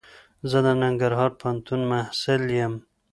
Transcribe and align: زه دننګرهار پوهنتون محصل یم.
زه 0.49 0.57
دننګرهار 0.65 1.31
پوهنتون 1.39 1.81
محصل 1.91 2.41
یم. 2.59 2.73